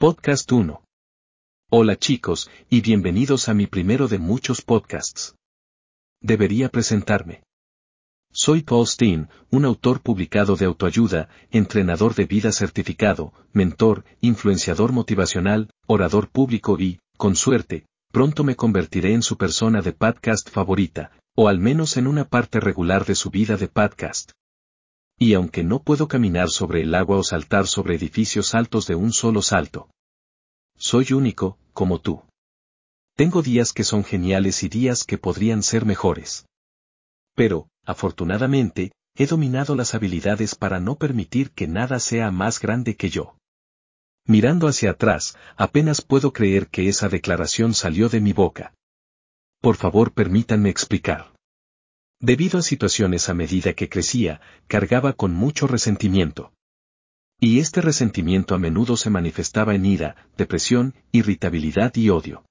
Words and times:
Podcast 0.00 0.50
1. 0.50 0.82
Hola 1.70 1.94
chicos, 1.94 2.50
y 2.70 2.80
bienvenidos 2.80 3.50
a 3.50 3.52
mi 3.52 3.66
primero 3.66 4.08
de 4.08 4.18
muchos 4.18 4.62
podcasts. 4.62 5.34
Debería 6.22 6.70
presentarme. 6.70 7.42
Soy 8.32 8.62
Paul 8.62 8.86
Steen, 8.86 9.28
un 9.50 9.66
autor 9.66 10.00
publicado 10.00 10.56
de 10.56 10.64
autoayuda, 10.64 11.28
entrenador 11.50 12.14
de 12.14 12.24
vida 12.24 12.50
certificado, 12.50 13.34
mentor, 13.52 14.06
influenciador 14.22 14.92
motivacional, 14.92 15.68
orador 15.86 16.30
público 16.30 16.78
y, 16.80 16.98
con 17.18 17.36
suerte, 17.36 17.84
pronto 18.10 18.42
me 18.42 18.56
convertiré 18.56 19.12
en 19.12 19.20
su 19.20 19.36
persona 19.36 19.82
de 19.82 19.92
podcast 19.92 20.48
favorita, 20.48 21.12
o 21.36 21.46
al 21.46 21.58
menos 21.58 21.98
en 21.98 22.06
una 22.06 22.24
parte 22.24 22.58
regular 22.58 23.04
de 23.04 23.16
su 23.16 23.28
vida 23.28 23.58
de 23.58 23.68
podcast. 23.68 24.32
Y 25.22 25.34
aunque 25.34 25.62
no 25.62 25.82
puedo 25.82 26.08
caminar 26.08 26.48
sobre 26.48 26.80
el 26.80 26.94
agua 26.94 27.18
o 27.18 27.22
saltar 27.22 27.66
sobre 27.66 27.94
edificios 27.94 28.54
altos 28.54 28.86
de 28.86 28.94
un 28.94 29.12
solo 29.12 29.42
salto, 29.42 29.90
soy 30.78 31.12
único, 31.12 31.58
como 31.74 32.00
tú. 32.00 32.22
Tengo 33.16 33.42
días 33.42 33.74
que 33.74 33.84
son 33.84 34.02
geniales 34.02 34.62
y 34.62 34.70
días 34.70 35.04
que 35.04 35.18
podrían 35.18 35.62
ser 35.62 35.84
mejores. 35.84 36.46
Pero, 37.34 37.68
afortunadamente, 37.84 38.92
he 39.14 39.26
dominado 39.26 39.76
las 39.76 39.94
habilidades 39.94 40.54
para 40.54 40.80
no 40.80 40.96
permitir 40.96 41.50
que 41.50 41.68
nada 41.68 42.00
sea 42.00 42.30
más 42.30 42.58
grande 42.58 42.96
que 42.96 43.10
yo. 43.10 43.36
Mirando 44.26 44.68
hacia 44.68 44.92
atrás, 44.92 45.36
apenas 45.58 46.00
puedo 46.00 46.32
creer 46.32 46.68
que 46.68 46.88
esa 46.88 47.10
declaración 47.10 47.74
salió 47.74 48.08
de 48.08 48.22
mi 48.22 48.32
boca. 48.32 48.72
Por 49.60 49.76
favor 49.76 50.12
permítanme 50.12 50.70
explicar. 50.70 51.29
Debido 52.20 52.58
a 52.58 52.62
situaciones 52.62 53.30
a 53.30 53.34
medida 53.34 53.72
que 53.72 53.88
crecía, 53.88 54.42
cargaba 54.66 55.14
con 55.14 55.32
mucho 55.32 55.66
resentimiento. 55.66 56.52
Y 57.40 57.60
este 57.60 57.80
resentimiento 57.80 58.54
a 58.54 58.58
menudo 58.58 58.98
se 58.98 59.08
manifestaba 59.08 59.74
en 59.74 59.86
ira, 59.86 60.28
depresión, 60.36 60.94
irritabilidad 61.12 61.94
y 61.96 62.10
odio. 62.10 62.44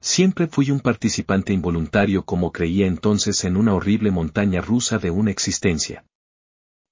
Siempre 0.00 0.46
fui 0.46 0.70
un 0.70 0.78
participante 0.78 1.52
involuntario 1.52 2.24
como 2.24 2.52
creía 2.52 2.86
entonces 2.86 3.42
en 3.42 3.56
una 3.56 3.74
horrible 3.74 4.12
montaña 4.12 4.60
rusa 4.60 4.98
de 4.98 5.10
una 5.10 5.32
existencia. 5.32 6.04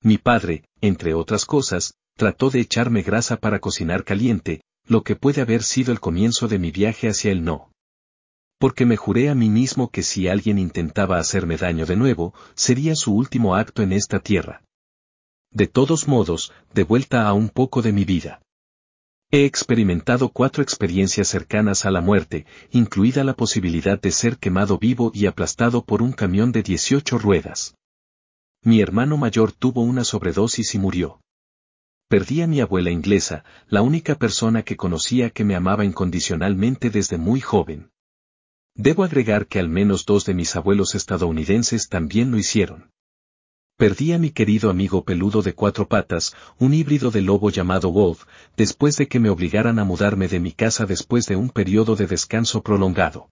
Mi 0.03 0.19
padre, 0.19 0.65
entre 0.81 1.15
otras 1.15 1.47
cosas, 1.47 1.95
trató 2.17 2.51
de 2.51 2.61
echarme 2.61 3.03
grasa 3.03 3.37
para 3.37 3.61
cocinar 3.61 4.03
caliente, 4.03 4.63
lo 4.87 5.05
que 5.05 5.15
puede 5.15 5.43
haber 5.43 5.63
sido 5.63 5.93
el 5.93 6.01
comienzo 6.01 6.49
de 6.49 6.59
mi 6.59 6.73
viaje 6.73 7.09
hacia 7.09 7.31
el 7.31 7.45
no. 7.45 7.71
Porque 8.59 8.87
me 8.87 8.97
juré 8.97 9.29
a 9.29 9.35
mí 9.35 9.51
mismo 9.51 9.91
que 9.91 10.03
si 10.03 10.29
alguien 10.29 10.59
intentaba 10.59 11.19
hacerme 11.19 11.57
daño 11.57 11.87
de 11.87 11.97
nuevo, 11.97 12.35
sería 12.55 12.95
su 12.97 13.15
último 13.15 13.55
acto 13.55 13.83
en 13.83 13.93
esta 13.93 14.21
tierra. 14.21 14.63
De 15.51 15.67
todos 15.67 16.09
modos, 16.09 16.53
de 16.73 16.85
vuelta 16.85 17.29
a 17.29 17.33
un 17.33 17.49
poco 17.49 17.83
de 17.83 17.93
mi 17.93 18.05
vida. 18.05 18.41
He 19.31 19.45
experimentado 19.45 20.29
cuatro 20.29 20.63
experiencias 20.63 21.29
cercanas 21.29 21.85
a 21.87 21.91
la 21.91 22.01
muerte, 22.01 22.47
incluida 22.71 23.25
la 23.25 23.35
posibilidad 23.35 24.01
de 24.01 24.13
ser 24.13 24.39
quemado 24.39 24.79
vivo 24.79 25.11
y 25.15 25.27
aplastado 25.27 25.85
por 25.85 26.03
un 26.03 26.13
camión 26.13 26.53
de 26.53 26.63
18 26.63 27.19
ruedas. 27.19 27.75
Mi 28.63 28.81
hermano 28.81 29.17
mayor 29.17 29.53
tuvo 29.53 29.83
una 29.83 30.05
sobredosis 30.05 30.75
y 30.75 30.79
murió. 30.79 31.21
Perdí 32.09 32.43
a 32.43 32.47
mi 32.47 32.61
abuela 32.61 32.91
inglesa, 32.91 33.45
la 33.67 33.83
única 33.83 34.15
persona 34.15 34.63
que 34.63 34.77
conocía 34.77 35.31
que 35.31 35.45
me 35.45 35.57
amaba 35.57 35.85
incondicionalmente 35.85 36.91
desde 36.91 37.19
muy 37.19 37.41
joven. 37.41 37.91
Debo 38.77 39.05
agregar 39.05 39.47
que 39.47 39.61
al 39.61 39.69
menos 39.69 40.05
dos 40.05 40.25
de 40.25 40.35
mis 40.35 40.57
abuelos 40.57 40.95
estadounidenses 40.95 41.89
también 41.89 42.33
lo 42.33 42.39
hicieron. 42.39 42.91
Perdí 43.77 44.13
a 44.13 44.19
mi 44.19 44.31
querido 44.31 44.71
amigo 44.71 45.05
peludo 45.05 45.43
de 45.43 45.55
cuatro 45.55 45.89
patas, 45.89 46.35
un 46.59 46.75
híbrido 46.75 47.11
de 47.11 47.23
lobo 47.23 47.51
llamado 47.51 47.91
Wolf, 47.91 48.25
después 48.57 48.97
de 48.97 49.09
que 49.09 49.21
me 49.21 49.31
obligaran 49.31 49.79
a 49.79 49.85
mudarme 49.85 50.29
de 50.29 50.41
mi 50.41 50.53
casa 50.53 50.87
después 50.87 51.27
de 51.27 51.37
un 51.37 51.51
periodo 51.51 51.97
de 51.97 52.07
descanso 52.07 52.63
prolongado. 52.63 53.31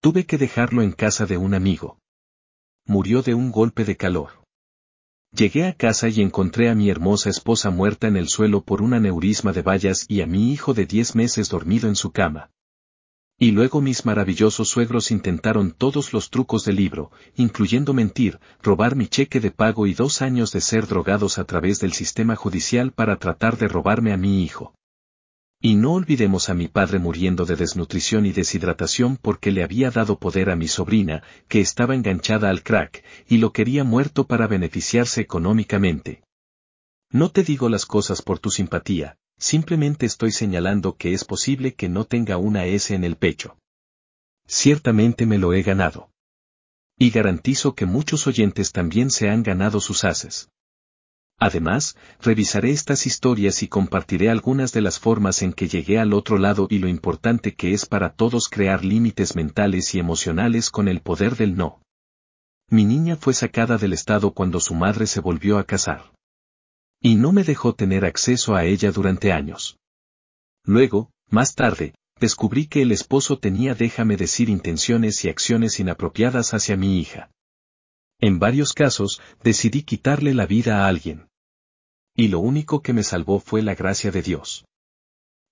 Tuve 0.00 0.26
que 0.26 0.38
dejarlo 0.38 0.82
en 0.82 0.92
casa 0.92 1.26
de 1.26 1.36
un 1.36 1.54
amigo. 1.54 1.98
Murió 2.84 3.22
de 3.22 3.34
un 3.34 3.50
golpe 3.50 3.84
de 3.84 3.96
calor. 3.96 4.44
Llegué 5.32 5.66
a 5.66 5.74
casa 5.74 6.08
y 6.08 6.20
encontré 6.20 6.68
a 6.68 6.74
mi 6.74 6.88
hermosa 6.88 7.30
esposa 7.30 7.70
muerta 7.70 8.06
en 8.08 8.16
el 8.16 8.28
suelo 8.28 8.62
por 8.62 8.80
un 8.80 8.94
aneurisma 8.94 9.52
de 9.52 9.62
vallas 9.62 10.06
y 10.08 10.20
a 10.20 10.26
mi 10.26 10.52
hijo 10.52 10.72
de 10.72 10.86
diez 10.86 11.14
meses 11.14 11.48
dormido 11.48 11.88
en 11.88 11.96
su 11.96 12.12
cama. 12.12 12.50
Y 13.40 13.52
luego 13.52 13.80
mis 13.80 14.04
maravillosos 14.04 14.68
suegros 14.68 15.12
intentaron 15.12 15.70
todos 15.70 16.12
los 16.12 16.28
trucos 16.28 16.64
del 16.64 16.74
libro, 16.74 17.12
incluyendo 17.36 17.94
mentir, 17.94 18.40
robar 18.60 18.96
mi 18.96 19.06
cheque 19.06 19.38
de 19.38 19.52
pago 19.52 19.86
y 19.86 19.94
dos 19.94 20.22
años 20.22 20.50
de 20.50 20.60
ser 20.60 20.88
drogados 20.88 21.38
a 21.38 21.44
través 21.44 21.78
del 21.78 21.92
sistema 21.92 22.34
judicial 22.34 22.90
para 22.90 23.16
tratar 23.16 23.56
de 23.56 23.68
robarme 23.68 24.12
a 24.12 24.16
mi 24.16 24.42
hijo. 24.42 24.74
Y 25.60 25.76
no 25.76 25.92
olvidemos 25.92 26.48
a 26.48 26.54
mi 26.54 26.66
padre 26.66 26.98
muriendo 26.98 27.44
de 27.44 27.54
desnutrición 27.54 28.26
y 28.26 28.32
deshidratación 28.32 29.16
porque 29.16 29.52
le 29.52 29.62
había 29.62 29.92
dado 29.92 30.18
poder 30.18 30.50
a 30.50 30.56
mi 30.56 30.66
sobrina, 30.66 31.22
que 31.46 31.60
estaba 31.60 31.94
enganchada 31.94 32.50
al 32.50 32.64
crack, 32.64 33.04
y 33.28 33.38
lo 33.38 33.52
quería 33.52 33.84
muerto 33.84 34.26
para 34.26 34.48
beneficiarse 34.48 35.20
económicamente. 35.20 36.22
No 37.12 37.30
te 37.30 37.44
digo 37.44 37.68
las 37.68 37.86
cosas 37.86 38.20
por 38.20 38.40
tu 38.40 38.50
simpatía, 38.50 39.16
Simplemente 39.38 40.04
estoy 40.04 40.32
señalando 40.32 40.96
que 40.96 41.14
es 41.14 41.24
posible 41.24 41.74
que 41.74 41.88
no 41.88 42.04
tenga 42.04 42.36
una 42.36 42.66
S 42.66 42.92
en 42.94 43.04
el 43.04 43.16
pecho. 43.16 43.56
Ciertamente 44.46 45.26
me 45.26 45.38
lo 45.38 45.52
he 45.52 45.62
ganado. 45.62 46.10
Y 46.98 47.10
garantizo 47.10 47.74
que 47.74 47.86
muchos 47.86 48.26
oyentes 48.26 48.72
también 48.72 49.10
se 49.10 49.28
han 49.28 49.44
ganado 49.44 49.80
sus 49.80 50.04
haces. 50.04 50.50
Además, 51.38 51.96
revisaré 52.20 52.72
estas 52.72 53.06
historias 53.06 53.62
y 53.62 53.68
compartiré 53.68 54.28
algunas 54.28 54.72
de 54.72 54.80
las 54.80 54.98
formas 54.98 55.42
en 55.42 55.52
que 55.52 55.68
llegué 55.68 56.00
al 56.00 56.12
otro 56.12 56.36
lado 56.36 56.66
y 56.68 56.78
lo 56.78 56.88
importante 56.88 57.54
que 57.54 57.72
es 57.72 57.86
para 57.86 58.14
todos 58.14 58.48
crear 58.48 58.84
límites 58.84 59.36
mentales 59.36 59.94
y 59.94 60.00
emocionales 60.00 60.70
con 60.70 60.88
el 60.88 61.00
poder 61.00 61.36
del 61.36 61.56
no. 61.56 61.80
Mi 62.68 62.84
niña 62.84 63.14
fue 63.14 63.34
sacada 63.34 63.78
del 63.78 63.92
estado 63.92 64.32
cuando 64.32 64.58
su 64.58 64.74
madre 64.74 65.06
se 65.06 65.20
volvió 65.20 65.58
a 65.58 65.64
casar. 65.64 66.10
Y 67.00 67.14
no 67.14 67.32
me 67.32 67.44
dejó 67.44 67.74
tener 67.74 68.04
acceso 68.04 68.54
a 68.54 68.64
ella 68.64 68.90
durante 68.90 69.32
años. 69.32 69.78
Luego, 70.64 71.10
más 71.30 71.54
tarde, 71.54 71.94
descubrí 72.20 72.66
que 72.66 72.82
el 72.82 72.92
esposo 72.92 73.38
tenía 73.38 73.74
déjame 73.74 74.16
decir 74.16 74.48
intenciones 74.48 75.24
y 75.24 75.28
acciones 75.28 75.78
inapropiadas 75.78 76.54
hacia 76.54 76.76
mi 76.76 76.98
hija. 76.98 77.30
En 78.20 78.38
varios 78.40 78.72
casos, 78.72 79.20
decidí 79.44 79.82
quitarle 79.82 80.34
la 80.34 80.46
vida 80.46 80.84
a 80.84 80.88
alguien. 80.88 81.28
Y 82.16 82.28
lo 82.28 82.40
único 82.40 82.82
que 82.82 82.92
me 82.92 83.04
salvó 83.04 83.38
fue 83.38 83.62
la 83.62 83.76
gracia 83.76 84.10
de 84.10 84.22
Dios. 84.22 84.64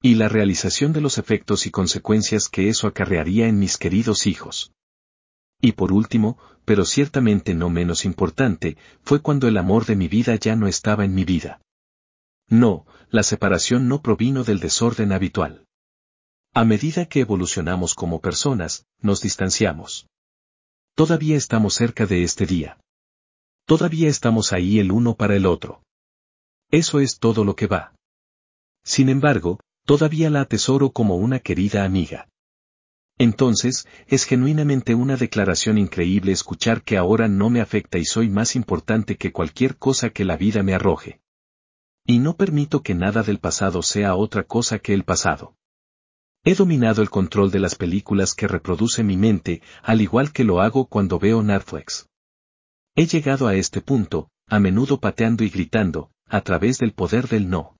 Y 0.02 0.16
la 0.16 0.28
realización 0.28 0.92
de 0.92 1.00
los 1.00 1.16
efectos 1.16 1.66
y 1.66 1.70
consecuencias 1.70 2.48
que 2.48 2.68
eso 2.68 2.88
acarrearía 2.88 3.46
en 3.46 3.58
mis 3.58 3.78
queridos 3.78 4.26
hijos. 4.26 4.72
Y 5.60 5.72
por 5.72 5.92
último, 5.92 6.38
pero 6.64 6.84
ciertamente 6.84 7.54
no 7.54 7.70
menos 7.70 8.04
importante, 8.04 8.76
fue 9.02 9.20
cuando 9.20 9.48
el 9.48 9.56
amor 9.56 9.86
de 9.86 9.96
mi 9.96 10.08
vida 10.08 10.34
ya 10.36 10.56
no 10.56 10.66
estaba 10.66 11.04
en 11.04 11.14
mi 11.14 11.24
vida. 11.24 11.60
No, 12.48 12.86
la 13.10 13.22
separación 13.22 13.88
no 13.88 14.02
provino 14.02 14.44
del 14.44 14.60
desorden 14.60 15.12
habitual. 15.12 15.64
A 16.54 16.64
medida 16.64 17.06
que 17.06 17.20
evolucionamos 17.20 17.94
como 17.94 18.20
personas, 18.20 18.86
nos 19.00 19.20
distanciamos. 19.20 20.06
Todavía 20.94 21.36
estamos 21.36 21.74
cerca 21.74 22.06
de 22.06 22.22
este 22.22 22.46
día. 22.46 22.78
Todavía 23.66 24.08
estamos 24.08 24.52
ahí 24.52 24.78
el 24.78 24.90
uno 24.92 25.14
para 25.14 25.36
el 25.36 25.44
otro. 25.44 25.82
Eso 26.70 27.00
es 27.00 27.18
todo 27.18 27.44
lo 27.44 27.56
que 27.56 27.66
va. 27.66 27.94
Sin 28.84 29.08
embargo, 29.08 29.60
todavía 29.84 30.30
la 30.30 30.42
atesoro 30.42 30.90
como 30.90 31.16
una 31.16 31.40
querida 31.40 31.84
amiga. 31.84 32.28
Entonces, 33.18 33.86
es 34.06 34.24
genuinamente 34.24 34.94
una 34.94 35.16
declaración 35.16 35.78
increíble 35.78 36.32
escuchar 36.32 36.82
que 36.82 36.98
ahora 36.98 37.28
no 37.28 37.48
me 37.48 37.62
afecta 37.62 37.96
y 37.98 38.04
soy 38.04 38.28
más 38.28 38.54
importante 38.56 39.16
que 39.16 39.32
cualquier 39.32 39.78
cosa 39.78 40.10
que 40.10 40.26
la 40.26 40.36
vida 40.36 40.62
me 40.62 40.74
arroje. 40.74 41.20
Y 42.04 42.18
no 42.18 42.36
permito 42.36 42.82
que 42.82 42.94
nada 42.94 43.22
del 43.22 43.38
pasado 43.38 43.82
sea 43.82 44.14
otra 44.14 44.44
cosa 44.44 44.78
que 44.78 44.92
el 44.92 45.04
pasado. 45.04 45.56
He 46.44 46.54
dominado 46.54 47.00
el 47.00 47.08
control 47.08 47.50
de 47.50 47.58
las 47.58 47.74
películas 47.74 48.34
que 48.34 48.46
reproduce 48.46 49.02
mi 49.02 49.16
mente, 49.16 49.62
al 49.82 50.02
igual 50.02 50.32
que 50.32 50.44
lo 50.44 50.60
hago 50.60 50.86
cuando 50.86 51.18
veo 51.18 51.42
Netflix. 51.42 52.08
He 52.94 53.06
llegado 53.06 53.48
a 53.48 53.56
este 53.56 53.80
punto, 53.80 54.28
a 54.46 54.60
menudo 54.60 55.00
pateando 55.00 55.42
y 55.42 55.48
gritando, 55.48 56.10
a 56.26 56.42
través 56.42 56.78
del 56.78 56.92
poder 56.92 57.28
del 57.28 57.48
no. 57.48 57.76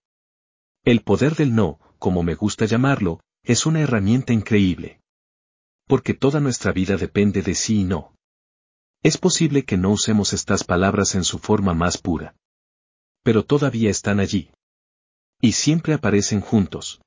El 0.82 1.02
poder 1.02 1.36
del 1.36 1.54
no, 1.54 1.78
como 1.98 2.22
me 2.22 2.34
gusta 2.34 2.64
llamarlo, 2.64 3.20
es 3.44 3.66
una 3.66 3.80
herramienta 3.80 4.32
increíble 4.32 5.02
porque 5.86 6.14
toda 6.14 6.40
nuestra 6.40 6.72
vida 6.72 6.96
depende 6.96 7.42
de 7.42 7.54
sí 7.54 7.80
y 7.80 7.84
no. 7.84 8.14
Es 9.02 9.18
posible 9.18 9.64
que 9.64 9.76
no 9.76 9.90
usemos 9.90 10.32
estas 10.32 10.64
palabras 10.64 11.14
en 11.14 11.24
su 11.24 11.38
forma 11.38 11.74
más 11.74 11.98
pura. 11.98 12.34
Pero 13.22 13.44
todavía 13.44 13.90
están 13.90 14.20
allí. 14.20 14.50
Y 15.40 15.52
siempre 15.52 15.94
aparecen 15.94 16.40
juntos. 16.40 17.00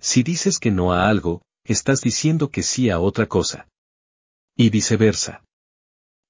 Si 0.00 0.22
dices 0.22 0.58
que 0.58 0.70
no 0.70 0.92
a 0.92 1.08
algo, 1.08 1.42
estás 1.64 2.00
diciendo 2.00 2.50
que 2.50 2.62
sí 2.62 2.90
a 2.90 2.98
otra 2.98 3.26
cosa. 3.26 3.68
Y 4.56 4.70
viceversa. 4.70 5.44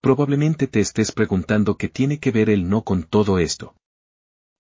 Probablemente 0.01 0.67
te 0.67 0.81
estés 0.81 1.13
preguntando 1.13 1.77
qué 1.79 1.89
tiene 1.89 2.19
que 2.19 2.31
ver 2.31 2.51
el 2.51 2.69
no 2.69 2.83
con 2.83 3.05
todo 3.05 3.39
esto. 3.39 3.75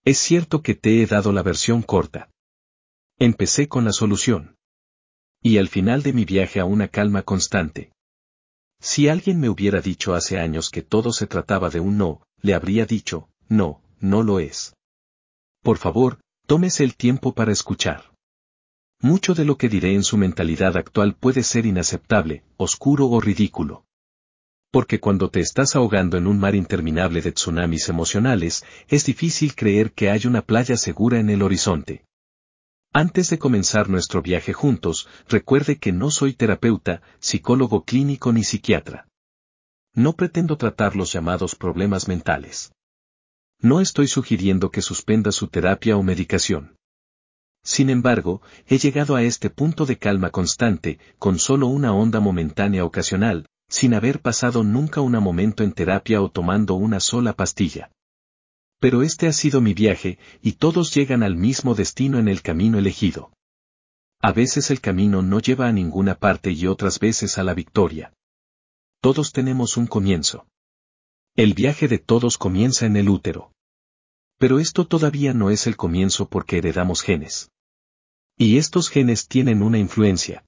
Es 0.04 0.18
cierto 0.18 0.62
que 0.62 0.74
te 0.74 1.02
he 1.02 1.06
dado 1.06 1.32
la 1.32 1.42
versión 1.42 1.82
corta. 1.82 2.30
Empecé 3.18 3.68
con 3.68 3.84
la 3.84 3.92
solución. 3.92 4.56
Y 5.46 5.58
al 5.58 5.68
final 5.68 6.02
de 6.02 6.14
mi 6.14 6.24
viaje 6.24 6.58
a 6.58 6.64
una 6.64 6.88
calma 6.88 7.22
constante. 7.22 7.92
Si 8.80 9.08
alguien 9.08 9.40
me 9.40 9.50
hubiera 9.50 9.82
dicho 9.82 10.14
hace 10.14 10.38
años 10.38 10.70
que 10.70 10.80
todo 10.80 11.12
se 11.12 11.26
trataba 11.26 11.68
de 11.68 11.80
un 11.80 11.98
no, 11.98 12.22
le 12.40 12.54
habría 12.54 12.86
dicho, 12.86 13.28
no, 13.46 13.82
no 14.00 14.22
lo 14.22 14.40
es. 14.40 14.74
Por 15.62 15.76
favor, 15.76 16.18
tómese 16.46 16.82
el 16.82 16.96
tiempo 16.96 17.34
para 17.34 17.52
escuchar. 17.52 18.14
Mucho 19.02 19.34
de 19.34 19.44
lo 19.44 19.58
que 19.58 19.68
diré 19.68 19.92
en 19.92 20.02
su 20.02 20.16
mentalidad 20.16 20.78
actual 20.78 21.14
puede 21.14 21.42
ser 21.42 21.66
inaceptable, 21.66 22.42
oscuro 22.56 23.08
o 23.08 23.20
ridículo. 23.20 23.84
Porque 24.70 24.98
cuando 24.98 25.28
te 25.28 25.40
estás 25.40 25.76
ahogando 25.76 26.16
en 26.16 26.26
un 26.26 26.38
mar 26.38 26.54
interminable 26.54 27.20
de 27.20 27.32
tsunamis 27.32 27.90
emocionales, 27.90 28.64
es 28.88 29.04
difícil 29.04 29.54
creer 29.54 29.92
que 29.92 30.08
hay 30.08 30.26
una 30.26 30.40
playa 30.40 30.78
segura 30.78 31.20
en 31.20 31.28
el 31.28 31.42
horizonte. 31.42 32.06
Antes 32.96 33.28
de 33.28 33.40
comenzar 33.40 33.88
nuestro 33.88 34.22
viaje 34.22 34.52
juntos, 34.52 35.08
recuerde 35.28 35.78
que 35.78 35.90
no 35.90 36.12
soy 36.12 36.32
terapeuta, 36.32 37.02
psicólogo 37.18 37.82
clínico 37.82 38.32
ni 38.32 38.44
psiquiatra. 38.44 39.08
No 39.94 40.12
pretendo 40.12 40.56
tratar 40.56 40.94
los 40.94 41.12
llamados 41.12 41.56
problemas 41.56 42.06
mentales. 42.06 42.70
No 43.60 43.80
estoy 43.80 44.06
sugiriendo 44.06 44.70
que 44.70 44.80
suspenda 44.80 45.32
su 45.32 45.48
terapia 45.48 45.96
o 45.96 46.04
medicación. 46.04 46.76
Sin 47.64 47.90
embargo, 47.90 48.42
he 48.68 48.78
llegado 48.78 49.16
a 49.16 49.24
este 49.24 49.50
punto 49.50 49.86
de 49.86 49.98
calma 49.98 50.30
constante, 50.30 51.00
con 51.18 51.40
solo 51.40 51.66
una 51.66 51.92
onda 51.92 52.20
momentánea 52.20 52.84
ocasional, 52.84 53.48
sin 53.68 53.94
haber 53.94 54.20
pasado 54.20 54.62
nunca 54.62 55.00
un 55.00 55.14
momento 55.18 55.64
en 55.64 55.72
terapia 55.72 56.22
o 56.22 56.30
tomando 56.30 56.74
una 56.74 57.00
sola 57.00 57.32
pastilla. 57.32 57.90
Pero 58.84 59.02
este 59.02 59.26
ha 59.28 59.32
sido 59.32 59.62
mi 59.62 59.72
viaje, 59.72 60.18
y 60.42 60.52
todos 60.52 60.94
llegan 60.94 61.22
al 61.22 61.36
mismo 61.36 61.74
destino 61.74 62.18
en 62.18 62.28
el 62.28 62.42
camino 62.42 62.78
elegido. 62.78 63.32
A 64.20 64.30
veces 64.30 64.70
el 64.70 64.82
camino 64.82 65.22
no 65.22 65.40
lleva 65.40 65.68
a 65.68 65.72
ninguna 65.72 66.16
parte 66.16 66.50
y 66.52 66.66
otras 66.66 66.98
veces 66.98 67.38
a 67.38 67.44
la 67.44 67.54
victoria. 67.54 68.12
Todos 69.00 69.32
tenemos 69.32 69.78
un 69.78 69.86
comienzo. 69.86 70.46
El 71.34 71.54
viaje 71.54 71.88
de 71.88 71.96
todos 71.96 72.36
comienza 72.36 72.84
en 72.84 72.98
el 72.98 73.08
útero. 73.08 73.52
Pero 74.38 74.58
esto 74.58 74.86
todavía 74.86 75.32
no 75.32 75.48
es 75.48 75.66
el 75.66 75.78
comienzo 75.78 76.28
porque 76.28 76.58
heredamos 76.58 77.00
genes. 77.00 77.48
Y 78.36 78.58
estos 78.58 78.90
genes 78.90 79.28
tienen 79.28 79.62
una 79.62 79.78
influencia. 79.78 80.44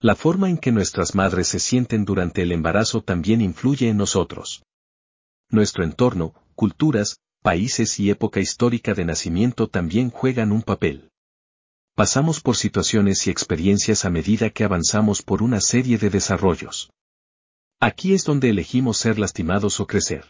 La 0.00 0.14
forma 0.14 0.48
en 0.48 0.56
que 0.56 0.72
nuestras 0.72 1.14
madres 1.14 1.48
se 1.48 1.58
sienten 1.58 2.06
durante 2.06 2.40
el 2.40 2.52
embarazo 2.52 3.02
también 3.02 3.42
influye 3.42 3.90
en 3.90 3.98
nosotros. 3.98 4.62
Nuestro 5.50 5.84
entorno, 5.84 6.32
culturas, 6.54 7.18
países 7.42 7.98
y 7.98 8.08
época 8.08 8.40
histórica 8.40 8.94
de 8.94 9.04
nacimiento 9.04 9.68
también 9.68 10.10
juegan 10.10 10.52
un 10.52 10.62
papel. 10.62 11.10
Pasamos 11.94 12.40
por 12.40 12.56
situaciones 12.56 13.26
y 13.26 13.30
experiencias 13.30 14.04
a 14.04 14.10
medida 14.10 14.48
que 14.50 14.64
avanzamos 14.64 15.22
por 15.22 15.42
una 15.42 15.60
serie 15.60 15.98
de 15.98 16.08
desarrollos. 16.08 16.90
Aquí 17.80 18.14
es 18.14 18.24
donde 18.24 18.48
elegimos 18.48 18.96
ser 18.96 19.18
lastimados 19.18 19.80
o 19.80 19.86
crecer. 19.86 20.24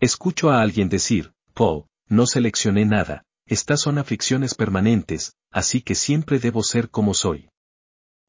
Escucho 0.00 0.50
a 0.50 0.60
alguien 0.60 0.88
decir, 0.88 1.32
Paul, 1.54 1.86
no 2.08 2.26
seleccioné 2.26 2.84
nada, 2.84 3.22
estas 3.46 3.80
son 3.80 3.96
aflicciones 3.96 4.54
permanentes, 4.54 5.34
así 5.50 5.80
que 5.80 5.94
siempre 5.94 6.38
debo 6.38 6.62
ser 6.62 6.90
como 6.90 7.14
soy. 7.14 7.48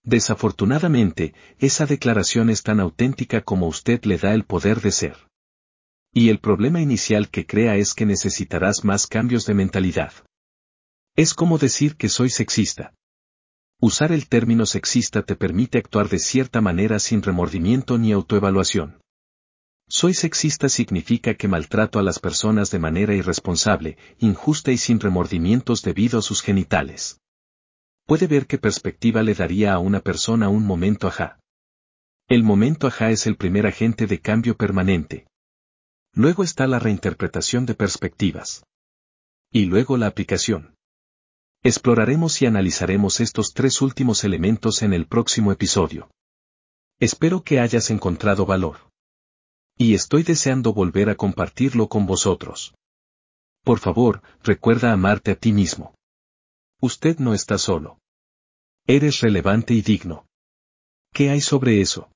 Desafortunadamente, 0.04 1.34
esa 1.58 1.86
declaración 1.86 2.50
es 2.50 2.64
tan 2.64 2.80
auténtica 2.80 3.42
como 3.42 3.68
usted 3.68 4.04
le 4.06 4.18
da 4.18 4.34
el 4.34 4.46
poder 4.46 4.80
de 4.80 4.92
ser. 4.92 5.29
Y 6.14 6.30
el 6.30 6.40
problema 6.40 6.82
inicial 6.82 7.30
que 7.30 7.46
crea 7.46 7.76
es 7.76 7.94
que 7.94 8.06
necesitarás 8.06 8.84
más 8.84 9.06
cambios 9.06 9.46
de 9.46 9.54
mentalidad. 9.54 10.12
Es 11.16 11.34
como 11.34 11.58
decir 11.58 11.96
que 11.96 12.10
soy 12.10 12.30
sexista. 12.30 12.94
Usar 13.80 14.12
el 14.12 14.28
término 14.28 14.66
sexista 14.66 15.24
te 15.24 15.36
permite 15.36 15.78
actuar 15.78 16.10
de 16.10 16.20
cierta 16.20 16.62
manera 16.62 17.00
sin 17.00 17.22
remordimiento 17.22 17.98
ni 17.98 18.12
autoevaluación. 18.12 19.00
Soy 19.88 20.14
sexista 20.14 20.68
significa 20.68 21.34
que 21.36 21.48
maltrato 21.48 21.98
a 21.98 22.04
las 22.04 22.20
personas 22.20 22.72
de 22.72 22.80
manera 22.80 23.16
irresponsable, 23.16 23.98
injusta 24.20 24.72
y 24.72 24.78
sin 24.78 25.00
remordimientos 25.00 25.82
debido 25.82 26.20
a 26.20 26.22
sus 26.22 26.42
genitales. 26.42 27.22
Puede 28.06 28.28
ver 28.28 28.48
qué 28.48 28.58
perspectiva 28.58 29.24
le 29.24 29.34
daría 29.34 29.74
a 29.74 29.80
una 29.80 30.02
persona 30.02 30.50
un 30.50 30.66
momento 30.66 31.08
ajá. 31.08 31.40
El 32.28 32.44
momento 32.44 32.88
ajá 32.88 33.12
es 33.12 33.28
el 33.28 33.38
primer 33.38 33.66
agente 33.66 34.08
de 34.08 34.20
cambio 34.20 34.58
permanente. 34.58 35.29
Luego 36.14 36.44
está 36.44 36.68
la 36.68 36.80
reinterpretación 36.80 37.66
de 37.66 37.76
perspectivas. 37.76 38.64
Y 39.52 39.66
luego 39.66 39.98
la 39.98 40.08
aplicación. 40.08 40.76
Exploraremos 41.64 42.42
y 42.42 42.46
analizaremos 42.46 43.20
estos 43.20 43.54
tres 43.54 43.82
últimos 43.82 44.24
elementos 44.24 44.82
en 44.82 44.94
el 44.94 45.08
próximo 45.08 45.52
episodio. 45.52 46.10
Espero 47.00 47.44
que 47.44 47.60
hayas 47.60 47.90
encontrado 47.90 48.46
valor. 48.46 48.90
Y 49.78 49.94
estoy 49.94 50.24
deseando 50.24 50.74
volver 50.74 51.10
a 51.10 51.16
compartirlo 51.16 51.88
con 51.88 52.06
vosotros. 52.06 52.76
Por 53.64 53.80
favor, 53.80 54.22
recuerda 54.44 54.92
amarte 54.92 55.32
a 55.32 55.36
ti 55.36 55.52
mismo. 55.52 55.96
Usted 56.82 57.20
no 57.20 57.34
está 57.34 57.58
solo. 57.58 58.00
Eres 58.88 59.22
relevante 59.22 59.74
y 59.74 59.82
digno. 59.82 60.26
¿Qué 61.14 61.30
hay 61.30 61.42
sobre 61.42 61.82
eso? 61.82 62.10